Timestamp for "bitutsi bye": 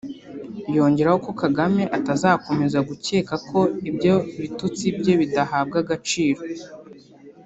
4.41-5.13